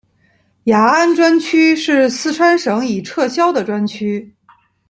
[0.63, 4.33] 雅安专区是四川省已撤销的专区。